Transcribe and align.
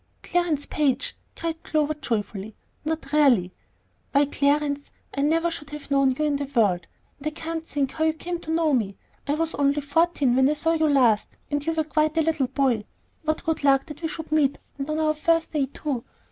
"Clarence 0.23 0.65
Page!" 0.65 1.15
cried 1.35 1.61
Clover, 1.61 1.93
joyfully; 1.93 2.55
"not 2.83 3.13
really! 3.13 3.53
Why, 4.13 4.25
Clarence, 4.25 4.89
I 5.15 5.21
never 5.21 5.51
should 5.51 5.69
have 5.69 5.91
known 5.91 6.15
you 6.17 6.25
in 6.25 6.37
the 6.37 6.45
world, 6.55 6.87
and 7.19 7.27
I 7.27 7.29
can't 7.29 7.63
think 7.63 7.91
how 7.91 8.05
you 8.05 8.13
came 8.13 8.39
to 8.39 8.51
know 8.51 8.73
me. 8.73 8.97
I 9.27 9.35
was 9.35 9.53
only 9.53 9.81
fourteen 9.81 10.35
when 10.35 10.49
I 10.49 10.53
saw 10.53 10.71
you 10.73 10.89
last, 10.89 11.37
and 11.51 11.63
you 11.63 11.73
were 11.73 11.83
quite 11.83 12.17
a 12.17 12.21
little 12.21 12.47
boy. 12.47 12.85
What 13.25 13.43
good 13.45 13.63
luck 13.63 13.85
that 13.85 14.01
we 14.01 14.07
should 14.07 14.31
meet, 14.31 14.57
and 14.79 14.89
on 14.89 14.97
our 14.97 15.13
first 15.13 15.51
day 15.51 15.67
too! 15.67 16.03